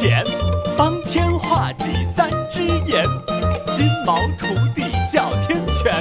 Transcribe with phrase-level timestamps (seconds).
[0.00, 0.24] 剪，
[0.78, 1.84] 方天画戟
[2.16, 3.04] 三只眼，
[3.76, 4.80] 金毛徒弟
[5.12, 5.92] 哮天犬，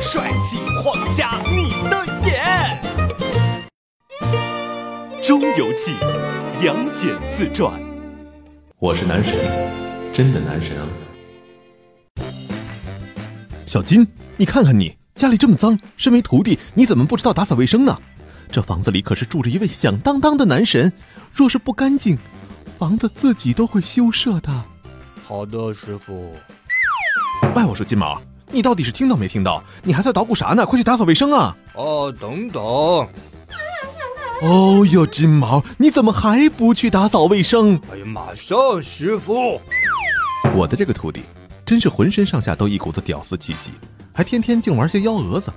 [0.00, 2.80] 帅气晃瞎你的眼。
[5.26, 5.94] 《中游记》
[6.64, 7.72] 杨戬自传。
[8.78, 9.34] 我是男神，
[10.12, 10.86] 真的男神啊！
[13.66, 14.06] 小金，
[14.36, 17.98] 你看看你家里这么脏，身为徒弟，你怎么不知道打扫卫生呢？
[18.52, 20.92] 这房子里可是住着一位响当当的男神，
[21.32, 22.16] 若是不干净，
[22.80, 24.50] 房子自己都会羞涩的。
[25.28, 26.34] 好的，师傅。
[27.54, 28.18] 哎，我说金毛，
[28.50, 29.62] 你到底是听到没听到？
[29.82, 30.64] 你还在捣鼓啥呢？
[30.64, 31.54] 快去打扫卫生啊！
[31.74, 32.64] 哦，等等。
[32.64, 33.06] 哦
[34.90, 37.78] 哟，金毛，你怎么还不去打扫卫生？
[37.92, 39.60] 哎呀，马上，师傅。
[40.54, 41.20] 我的这个徒弟，
[41.66, 43.72] 真是浑身上下都一股子屌丝气息，
[44.10, 45.52] 还天天净玩些幺蛾子。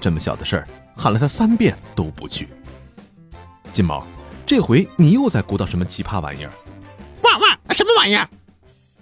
[0.00, 2.48] 这么小的事儿，喊了他三遍都不去。
[3.72, 4.06] 金毛，
[4.54, 6.52] 这回你又在鼓捣什么奇葩玩意儿？
[7.22, 8.28] 哇哇，什么玩意儿？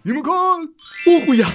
[0.04, 1.50] 你们看，误会呀！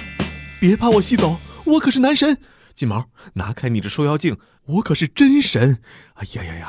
[0.60, 2.36] 别把我吸走，我可是男神。
[2.74, 5.78] 金毛，拿开你的收妖镜，我可是真神。
[6.12, 6.68] 哎呀呀呀！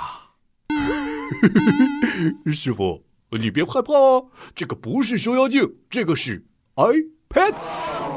[2.56, 6.46] 师傅，你别害怕哦，这个不是收妖镜，这个是
[6.78, 7.54] iPad。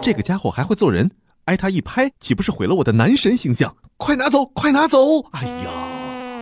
[0.00, 1.10] 这个家伙还会揍人，
[1.46, 3.76] 挨他一拍，岂不是毁了我的男神形象？
[3.96, 5.18] 快拿走，快拿走！
[5.32, 5.70] 哎呀，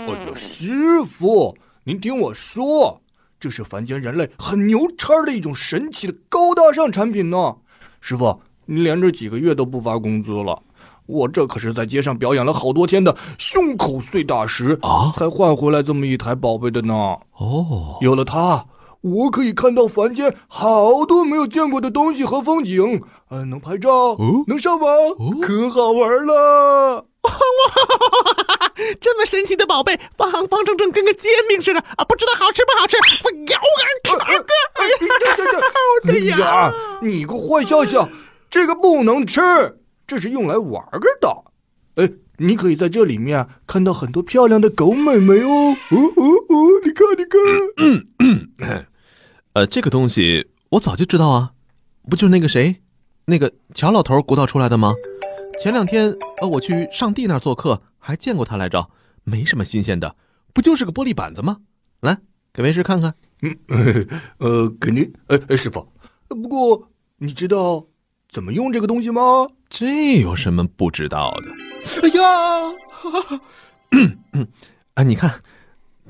[0.07, 3.01] 哎呀，师傅，您听我说，
[3.41, 7.57] 这是凡间人类很牛叉的一种神奇的高大上产品呢。
[8.01, 10.63] 师傅，您连着几个月都不发工资了。
[11.07, 16.95] 我这可是在街上表演了好多天的胸口碎大石啊，才换回来这么一台宝贝的呢。
[17.39, 18.67] 哦，有了它，
[19.01, 27.07] 我可以看到凡间好多没有见过的东西和风景，呃，能拍照，哦、能上网，哦、可好玩了！
[27.29, 32.05] 哇，这么神奇的宝贝，方方正正跟个煎饼似的啊！
[32.05, 33.59] 不知道好吃不好吃，我咬
[34.03, 34.35] 个哎
[34.75, 38.09] 哎 哎呀，你个坏笑笑，
[38.49, 39.41] 这个不能吃。
[40.07, 40.83] 这是用来玩
[41.21, 41.45] 的，
[41.97, 47.39] 哎，你可以在这里面看到很多漂亮的狗妹妹哦，哦哦哦，你看你看，
[47.77, 48.87] 嗯嗯，
[49.53, 51.51] 呃，这个东西我早就知道啊，
[52.09, 52.77] 不就是那个谁，
[53.27, 54.95] 那个乔老头鼓捣出来的吗？
[55.59, 58.91] 前两天呃我去上帝那儿做客，还见过他来着，
[59.25, 60.15] 没什么新鲜的，
[60.55, 61.59] 不就是个玻璃板子吗？
[62.01, 62.19] 来，
[62.53, 63.15] 给为师看看。
[63.43, 63.57] 嗯，
[64.39, 65.93] 呃，给您，哎，师傅，
[66.29, 67.87] 不过你知道
[68.31, 69.49] 怎么用这个东西吗？
[69.69, 71.51] 这有什么不知道的？
[72.03, 72.73] 哎呀，
[74.95, 75.43] 啊，你看，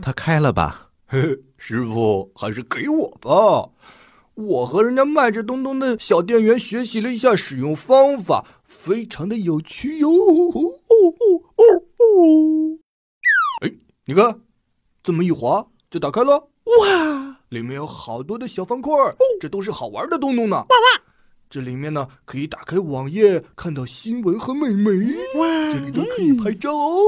[0.02, 0.90] 它开了吧？
[1.56, 3.70] 师傅，还是给我吧。
[4.34, 10.08] 我和人家卖这东东的小店员学习了一下使用方法，非常的有趣哟。
[10.08, 10.76] 哦
[13.62, 13.72] 哎，
[14.04, 14.40] 你看，
[15.02, 16.50] 这么一滑就打开了。
[16.64, 18.92] 哇，里面有好多的小方块，
[19.40, 20.56] 这都是好玩的东东呢。
[20.56, 21.02] 哇哇！
[21.50, 25.14] 这里面呢，可以打开网页看到新闻和美眉，
[25.72, 26.98] 这里都可以拍照哦。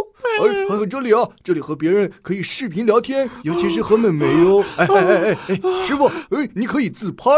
[0.41, 4.65] 哎，还有这里啊，这里和别人可以视频聊天，尤其是和美眉哦。
[4.77, 7.31] 哎哎哎哎，师傅，哎，你可以自拍，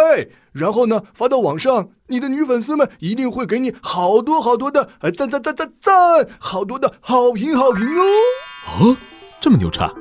[0.53, 5.93] 然后呢发到网上，你的女粉丝们一定会给你好多好多的哎赞赞赞赞赞，
[6.39, 8.05] 好多的好评好评哦。
[8.65, 8.97] 啊，
[9.41, 9.93] 这么牛叉！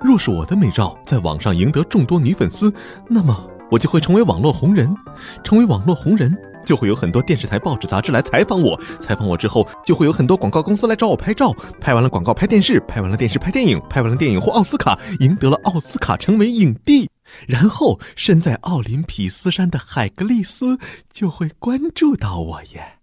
[0.00, 2.72] 若是我的美照在网上赢得众多女粉丝，
[3.08, 3.53] 那么。
[3.74, 4.94] 我就会成为网络红人，
[5.42, 6.32] 成为网络红人，
[6.64, 8.80] 就会有很多电视台、报纸、杂志来采访我。
[9.00, 11.52] 采访我之后，就会有很多广告公司来找我拍照。
[11.80, 17.10] 拍完了广告，拍电视；拍完了电视，拍电影；拍完了电影，获奥斯卡，赢得了奥斯卡，成为影帝。
[17.48, 20.78] 然后，身在奥林匹斯山的海格力斯
[21.10, 23.00] 就会关注到我耶。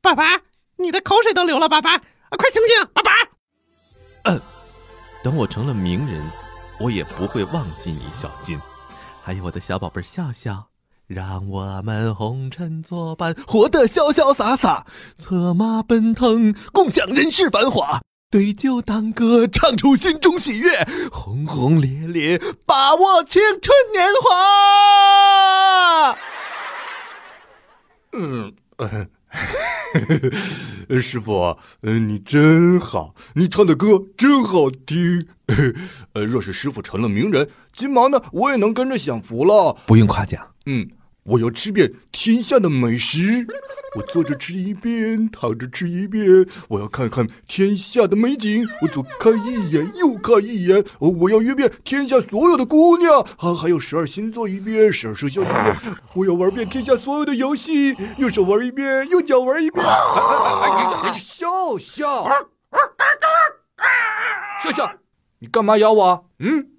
[0.00, 0.40] 爸爸，
[0.78, 2.02] 你的口水都流了，爸爸，啊，
[2.38, 3.10] 快醒醒，爸爸！
[4.22, 4.40] 嗯，
[5.22, 6.24] 等我成了名人，
[6.78, 8.58] 我也不会忘记你，小金。
[9.22, 10.68] 还有我的小宝贝笑笑，
[11.06, 14.86] 让我们红尘作伴，活得潇潇洒洒，
[15.18, 24.30] 策马奔腾，共享人世繁华，对酒当歌，唱出心中喜悦，轰轰烈烈，把握青春年华。
[28.12, 28.52] 嗯，
[31.00, 35.28] 师傅，嗯，你真好，你唱的歌真好听。
[36.14, 39.76] 呃，若是师傅成了名人，金毛呢，我也能跟着享福了。
[39.86, 40.88] 不用夸奖，嗯，
[41.24, 43.46] 我要吃遍天下的美食，
[43.96, 55.76] 我坐着吃一遍，躺着吃一遍，我要看看天下的美景，我左看一眼，右看一眼，我要约遍天下所有的姑娘，啊，还有十二星座一遍，十二生肖一遍，
[56.14, 59.82] 我要玩遍天下所有的游戏，右手玩一遍，右脚玩一遍。
[59.84, 61.46] 哎哎哎哎，笑
[61.78, 62.28] 笑，
[64.62, 64.99] 笑笑。
[65.42, 66.30] 你干嘛咬我？
[66.40, 66.72] 嗯，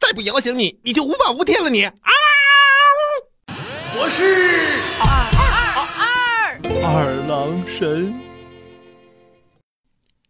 [0.00, 1.68] 再不咬醒你，你就无法无天了！
[1.68, 1.92] 你啊！
[3.94, 4.78] 我是
[6.82, 8.18] 二郎神。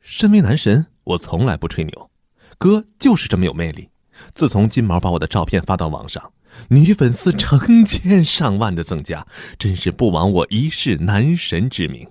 [0.01, 2.11] 身为男神，我从来不吹牛，
[2.59, 3.89] 哥就是这么有魅力。
[4.35, 6.33] 自从金毛把我的照片发到网上，
[6.71, 9.25] 女粉丝成千上万的增加，
[9.57, 12.11] 真是不枉我一世男神之名。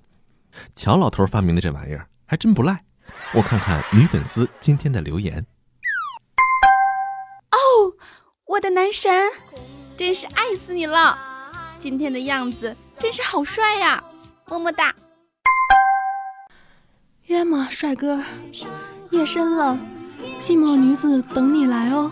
[0.77, 2.85] 乔老头发明的这玩意儿还真不赖。
[3.33, 5.45] 我看看女粉丝今天的留言。
[7.77, 7.93] 哦，
[8.47, 9.31] 我的男神，
[9.95, 11.15] 真是爱死你了！
[11.77, 14.03] 今天的样子真是好帅呀，
[14.47, 14.95] 么么哒。
[17.25, 18.19] 约吗，帅哥？
[19.11, 19.77] 夜深了，
[20.39, 22.11] 寂寞女子等你来哦。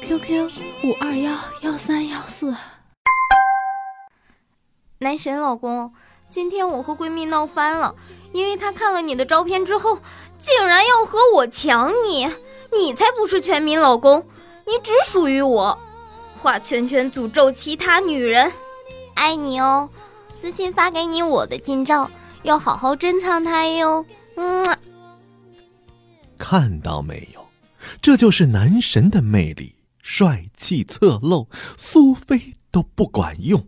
[0.00, 0.50] QQ
[0.84, 2.54] 五二幺幺三幺四。
[5.00, 5.92] 男神老公，
[6.30, 7.94] 今天我和闺蜜闹翻了，
[8.32, 9.98] 因为她看了你的照片之后，
[10.38, 12.32] 竟然要和我抢你。
[12.70, 14.26] 你才不是全民老公，
[14.68, 15.76] 你只属于我。
[16.40, 18.52] 画圈圈诅咒其他女人，
[19.14, 19.88] 爱你哦。
[20.30, 22.08] 私信发给你我的近照，
[22.42, 24.04] 要好好珍藏它哟。
[24.36, 24.78] 嗯，
[26.36, 27.44] 看到没有，
[28.02, 31.48] 这就是男神的魅力，帅气侧漏，
[31.78, 33.66] 苏菲都不管用，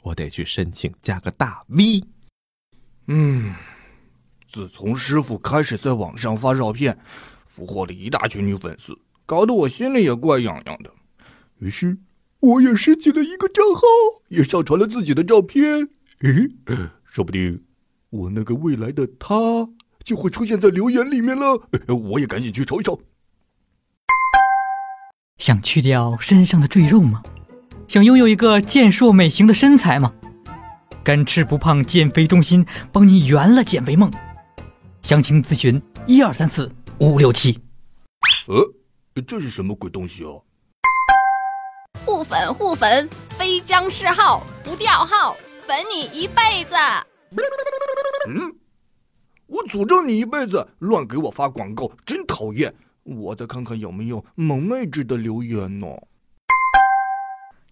[0.00, 2.02] 我得去申请加个大 V。
[3.06, 3.54] 嗯，
[4.48, 6.98] 自从师傅开始在网上发照片，
[7.44, 10.90] 俘获了一大群女粉丝，搞得我心里也怪痒痒的。
[11.58, 11.98] 于是，
[12.40, 13.82] 我也申请了一个账号，
[14.28, 15.88] 也上传了自己的照片。
[16.20, 16.50] 诶，
[17.04, 17.62] 说不定
[18.10, 19.68] 我那个未来的他。
[20.04, 23.00] 就会出现在留言里面了，我也赶紧去瞅一瞅。
[25.38, 27.22] 想去掉身上的赘肉吗？
[27.86, 30.12] 想拥有一个健硕美型的身材吗？
[31.04, 34.10] 干吃不胖减肥中心帮你圆了减肥梦。
[35.02, 37.60] 详情咨询一二三四五六七。
[38.48, 38.74] 呃，
[39.20, 40.42] 这是什么鬼东西哦？
[42.04, 45.36] 互粉互粉，非将嗜好不掉号，
[45.66, 46.74] 粉你一辈子。
[48.28, 48.56] 嗯。
[49.46, 50.66] 我诅咒你一辈子！
[50.78, 52.74] 乱给我发广告，真讨厌！
[53.02, 55.86] 我再看看有没有萌妹子的留言呢。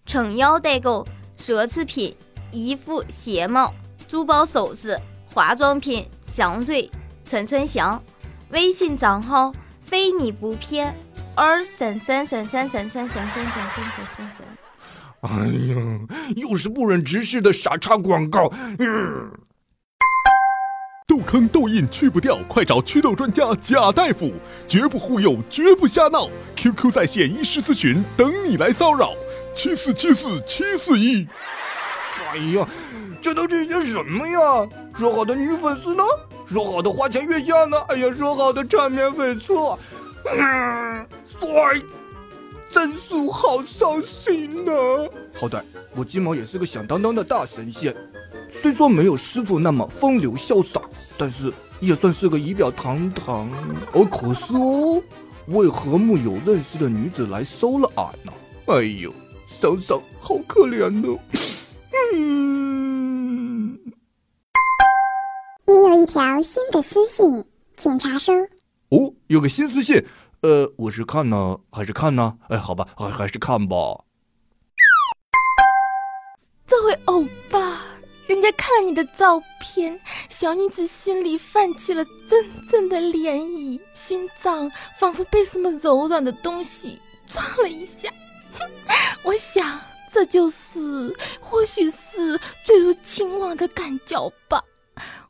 [0.05, 1.03] 撑腰代购、
[1.35, 2.15] 奢侈品、
[2.51, 3.73] 衣服、鞋帽、
[4.07, 4.95] 珠宝首饰、
[5.33, 6.87] 化妆品、香水，
[7.25, 7.99] 串串香。
[8.51, 10.95] 微信账号非你不骗，
[11.43, 14.45] 二三三三三三三三三三三三三三。
[15.21, 15.75] 哎呀，
[16.35, 18.47] 又是不忍直视的傻叉广告！
[18.77, 19.31] 嗯。
[21.07, 24.33] 痘坑痘印去不掉，快找祛痘专家贾大夫，
[24.67, 26.29] 绝不忽悠，绝不瞎闹。
[26.55, 29.13] QQ 在线医师咨询，等你来骚扰。
[29.55, 31.27] 七四七四七四一。
[32.33, 32.67] 哎呀，
[33.19, 34.69] 这都是些什么呀？
[34.93, 36.03] 说好的女粉丝呢？
[36.45, 37.79] 说好的花前月下呢？
[37.87, 39.75] 哎呀，说好的缠绵悱恻。
[40.25, 41.47] 嗯，帅，
[42.69, 44.71] 真是好伤心呐！
[45.33, 45.61] 好歹
[45.95, 47.95] 我金毛也是个响当当的大神仙。
[48.49, 50.81] 虽说没有师傅那么风流潇洒，
[51.17, 53.49] 但是也算是个仪表堂堂。
[53.93, 55.01] 哦，可是哦，
[55.47, 58.31] 为何木有认识的女子来收了俺呢？
[58.67, 59.11] 哎呦，
[59.49, 61.17] 想想好可怜呢。
[62.13, 63.73] 嗯，
[65.65, 67.43] 你有一条新的私信，
[67.75, 68.33] 请查收。
[68.91, 70.05] 哦，有个新私信，
[70.41, 72.37] 呃，我是看呢还是看呢？
[72.49, 74.03] 哎，好吧，还还是看吧。
[76.67, 77.81] 这位欧巴。
[78.27, 79.99] 人家看了你的照片，
[80.29, 88.09] 小女子心里泛起了阵阵的涟漪，心脏仿佛被什么柔软的东西撞了一下。
[89.23, 94.63] 我想，这就是，或许是坠入情网的感觉吧。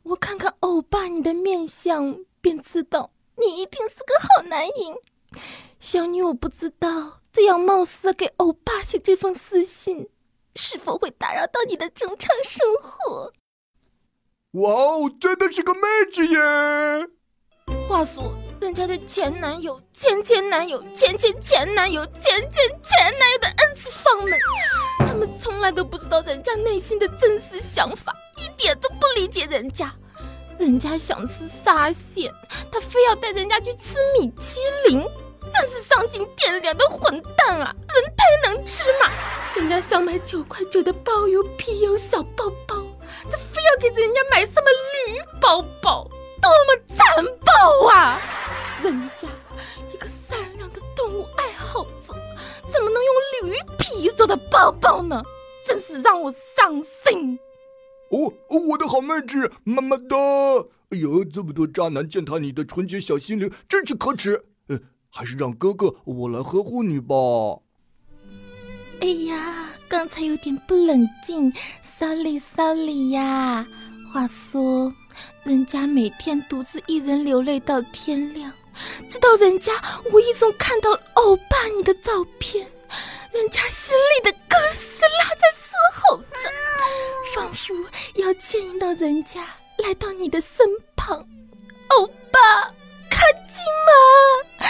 [0.04, 3.10] 我看看欧巴你的面相，便知道
[3.44, 5.42] 你一定是个好男人。
[5.80, 10.08] 小女我不知道，这样冒失给欧巴写这封私信。
[10.54, 13.32] 是否会打扰到你的正常生活？
[14.52, 15.80] 哇哦，真的是个妹
[16.12, 16.38] 子耶！
[17.88, 24.38] 话说，人家的前男友、前前男友、前前前男友、前前前男友的 N 次方们，
[24.98, 29.90] 他们从来都不知道人家内心的真实想法，一点都不理解人家。
[30.62, 32.32] 人家想吃沙县，
[32.70, 35.04] 他非要带人家去吃米其林。
[35.52, 37.74] 真是丧尽天良的混蛋啊！
[37.88, 39.10] 轮胎能吃吗！
[39.56, 42.76] 人家想买九块九的包邮皮邮小包包，
[43.28, 44.70] 他非要给人家买什么
[45.08, 46.08] 驴包包，
[46.40, 48.22] 多么残暴啊！
[48.84, 49.26] 人家
[49.92, 52.14] 一个善良的动物爱好者，
[52.72, 55.20] 怎么能用驴皮做的包包呢？
[55.66, 56.32] 真是让我！
[58.68, 60.16] 我的好妹子，么么哒！
[60.90, 64.44] 哎呦，这么多渣男践踏你的纯洁小心灵，真是可耻！
[64.68, 67.14] 呃还是让哥哥我来呵护你吧。
[69.00, 71.52] 哎呀，刚才有点不冷静
[71.82, 73.66] ，sorry sorry 呀。
[74.12, 74.92] 话说，
[75.44, 78.52] 人家每天独自一人流泪到天亮，
[79.08, 79.72] 直到人家
[80.10, 82.66] 无意中看到欧巴你的照片，
[83.32, 85.50] 人家心里的哥斯拉在
[85.92, 86.50] 吼着，
[87.34, 87.74] 仿佛
[88.14, 89.46] 要牵引到人家
[89.78, 91.18] 来到你的身旁。
[91.88, 92.74] 欧巴，
[93.10, 93.62] 看金
[94.58, 94.66] 马，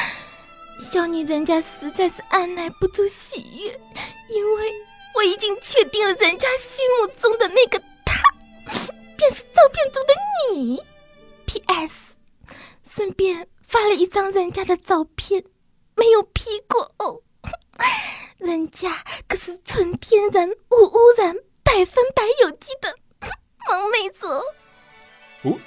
[0.80, 3.80] 小女人家实在是按耐不住喜悦，
[4.28, 4.72] 因为
[5.14, 8.22] 我已经确定了人家心目中的那个他。
[9.16, 10.14] 便是照片中的
[10.52, 10.82] 你。
[11.46, 12.14] P.S.
[12.82, 15.44] 顺便发了一张人家的照片，
[15.94, 17.22] 没有 P 过哦。
[18.42, 18.90] 人家
[19.28, 21.32] 可是纯天然、无污染、
[21.62, 22.92] 百分百有机的
[23.68, 24.42] 萌妹子哦。
[25.42, 25.58] 哦，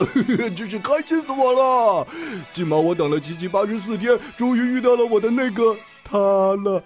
[0.56, 2.06] 真是开心死我了！
[2.50, 6.82] 今晚我等了七七八十四天，终于遇到了我的那个他了。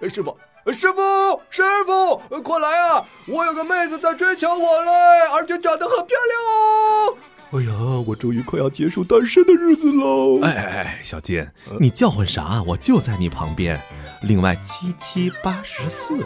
[0.00, 0.36] 哎，师傅。
[0.72, 3.04] 师傅，师傅，快来啊！
[3.26, 4.90] 我有个妹子在追求我嘞，
[5.32, 7.16] 而且长得很漂亮哦。
[7.52, 10.40] 哎呀，我终于快要结束单身的日子喽！
[10.42, 11.44] 哎哎哎，小金，
[11.80, 12.62] 你叫唤啥？
[12.66, 13.80] 我就在你旁边。
[14.22, 16.18] 另外，七七八十四，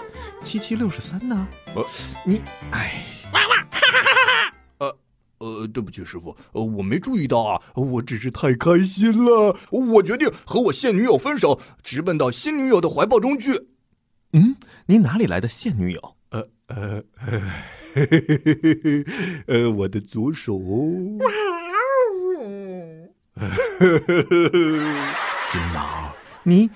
[0.43, 1.47] 七七六十三呢？
[1.75, 1.87] 呃，
[2.27, 4.55] 你，哎，哇哇，哈哈哈哈哈！
[4.79, 4.99] 呃
[5.39, 9.57] 呃，对不起，师傅，呃，我没注意到啊，我只是太开心了。
[9.71, 13.69] 我决定和我现女友分手，直奔到新女友的怀抱中去。
[14.33, 16.17] 嗯，你哪里来的现女友？
[16.31, 17.43] 呃呃呃，
[19.47, 20.57] 呃，我的左手。
[20.57, 21.27] 哇
[22.41, 23.09] 哦
[25.47, 26.13] 金毛，
[26.45, 26.71] 你你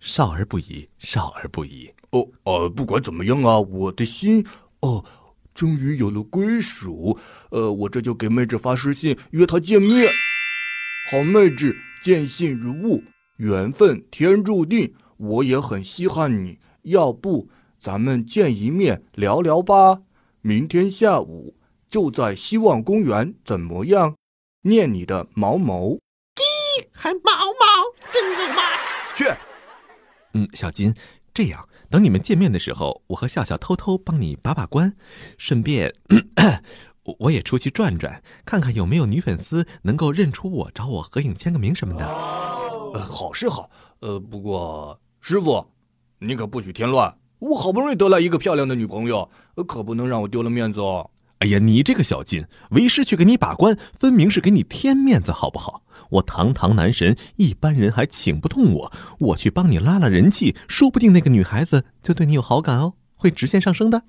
[0.00, 1.90] 少儿不宜，少儿不宜。
[2.10, 4.46] 哦呃，不管怎么样啊，我的心
[4.80, 5.04] 哦，
[5.52, 7.18] 终于有了归属。
[7.50, 10.08] 呃，我这就给妹子发私信约她见面。
[11.10, 13.02] 好妹子，见信如晤，
[13.36, 16.58] 缘分天注定，我也很稀罕你。
[16.82, 20.02] 要不咱们见一面聊聊吧？
[20.40, 21.56] 明天下午
[21.90, 24.14] 就在希望公园，怎么样？
[24.62, 25.96] 念你的毛毛。
[26.34, 26.42] 滴，
[26.92, 28.62] 还毛毛，真肉麻。
[29.14, 29.24] 去。
[30.34, 30.94] 嗯，小金，
[31.32, 34.94] 这样等你们见面的时候，我和笑笑偷偷帮你把把关，
[35.36, 35.92] 顺便
[37.20, 42.06] 我也出去转转，看看有没有女粉丝能够认出我，找我合影、签个名什么的。
[42.94, 43.70] 呃，好是好，
[44.00, 45.66] 呃，不过师傅。
[46.20, 47.16] 你可不许添乱！
[47.38, 49.30] 我好不容易得来一个漂亮的女朋友，
[49.68, 51.08] 可不能让我丢了面子哦。
[51.38, 55.84] 哎呀，你这个小金，为师去给你把关，分明是给你添面子，好不好？
[56.10, 64.02] 我堂堂男神，一般人还请不动我，我去帮你拉拉人气，说不定那个女孩子就对你有好感哦，会直线上升的。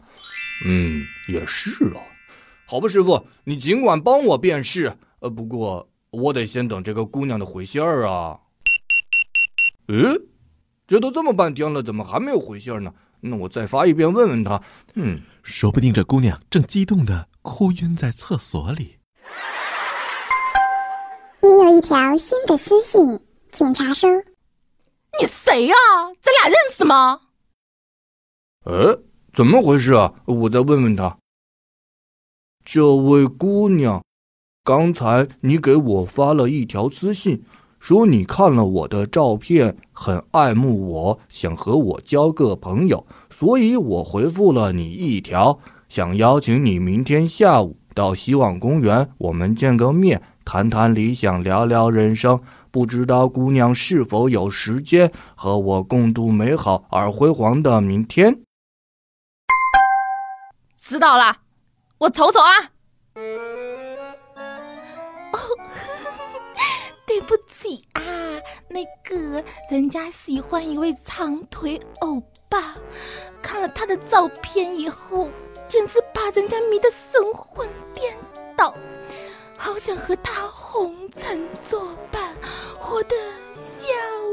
[0.66, 2.02] 嗯，也是啊。
[2.66, 4.96] 好吧，师傅，你尽管帮我便是。
[5.20, 8.40] 呃，不过我得先等这个姑娘的回信儿啊。
[9.88, 10.16] 嗯。
[10.88, 12.92] 这都这么半天了，怎么还没有回信呢？
[13.20, 14.60] 那我再发一遍问问她。
[14.96, 18.96] 嗯，说不定这姑娘正激动的哭晕在厕所里。
[21.50, 23.20] 你有一条新的私信，
[23.52, 24.08] 请查收。
[25.20, 25.76] 你谁呀？
[26.22, 27.22] 咱俩认识吗？
[28.66, 29.02] 呃，
[29.34, 30.14] 怎么回事啊？
[30.26, 31.18] 我再问问他。
[32.64, 34.04] 这位姑娘，
[34.64, 37.44] 刚才你给我发了一条私信。
[37.80, 52.42] 说你看了我的照片，很爱慕我，想和我交个朋友，所以我回复了你一条，想邀请你明天下午到希望公园，我们见个面，谈谈理想，聊聊人生。
[52.72, 58.42] 不知道姑娘是否有时间和我共度美好而辉煌的明天？
[60.82, 61.38] 知道了，
[62.00, 62.72] 我瞅瞅啊。
[65.34, 65.38] 哦
[67.06, 68.02] 对不起啊，
[68.70, 72.74] 那个人家喜欢一位长腿欧巴，
[73.40, 75.30] 看了他的照片以后，
[75.68, 78.18] 简直把人家迷得神魂颠
[78.58, 78.74] 倒，
[79.70, 82.34] 好想和他红尘作伴，
[82.80, 83.16] 活得
[83.54, 83.86] 潇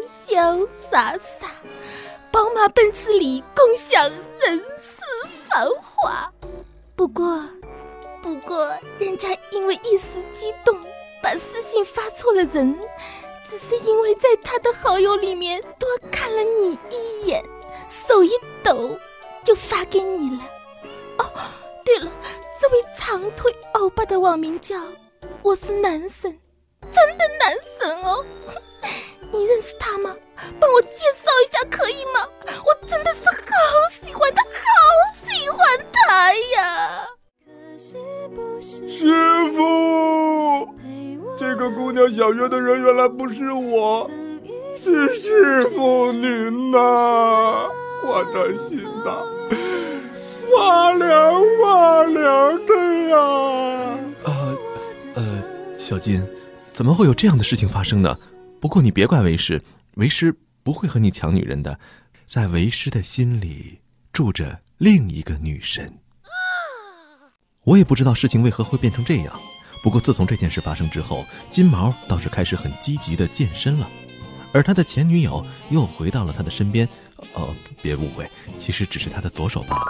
[0.08, 1.50] 潇洒洒，
[2.32, 5.02] 宝马奔驰里共享人世
[5.46, 6.32] 繁华。
[6.94, 7.44] 不过，
[8.22, 8.66] 不过
[8.98, 10.74] 人家因为一时激动。
[11.22, 12.78] 把私信发错了人，
[13.46, 17.44] 只是因为在他的好友里面多看了你一眼，
[17.88, 18.30] 手一
[18.62, 18.96] 抖
[19.44, 20.44] 就发给你了。
[21.18, 21.30] 哦，
[21.84, 22.10] 对了，
[22.58, 24.80] 这位长腿欧巴的网名叫
[25.46, 26.36] “我是男神”，
[26.90, 28.24] 真的男神哦！
[29.30, 30.12] 你认识他吗？
[30.58, 32.28] 帮我介绍一下可以吗？
[32.66, 33.32] 我真的是好
[33.88, 34.48] 喜欢他，好
[35.24, 35.60] 喜欢
[35.92, 37.06] 他呀！
[37.78, 39.06] 师
[39.54, 40.74] 傅。
[41.38, 44.10] 这个姑娘想约的人原来不是我，
[44.82, 47.68] 是师傅您呐！
[48.04, 49.22] 我的心呐，
[50.56, 52.74] 哇凉哇凉的
[53.10, 53.98] 呀！
[55.16, 55.42] 呃，
[55.78, 56.22] 小金，
[56.74, 58.18] 怎么会有这样的事情发生呢？
[58.60, 59.62] 不过你别怪为师，
[59.94, 61.78] 为师不会和你抢女人的，
[62.26, 63.80] 在为师的心里
[64.12, 65.90] 住着另一个女神。
[67.64, 69.40] 我也不知道事情为何会变成这样，
[69.82, 73.88] 不过自从这件事发生之后，金毛倒是开始很积极的健身了，
[74.52, 76.86] 而他的前女友又回到了他的身边。
[77.32, 79.86] 哦，别误会，其实只是他的左手罢了。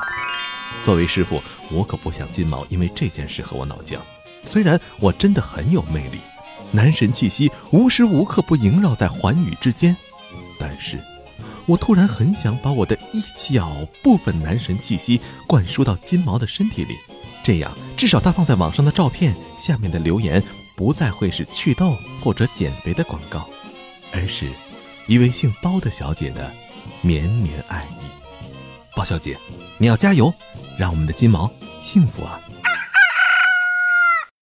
[0.85, 1.42] 作为师傅，
[1.73, 4.00] 我可不想金毛因为这件事和我闹僵。
[4.46, 6.18] 虽然我真的很有魅力，
[6.70, 9.94] 男神气息无时无刻不萦绕在寰宇之间，
[10.58, 10.98] 但是，
[11.66, 13.70] 我突然很想把我的一小
[14.02, 16.94] 部分男神气息灌输到金毛的身体里。
[17.42, 20.42] 这样，至少他放在网上的照片下面的留言
[20.76, 23.48] 不再会是祛痘或者减肥的广告，
[24.12, 24.50] 而是
[25.06, 26.52] 一位姓包的小姐的
[27.02, 28.06] 绵绵爱意。
[28.96, 29.36] 包小姐，
[29.78, 30.32] 你要加油，
[30.78, 31.50] 让我们的金毛
[31.80, 32.40] 幸福啊！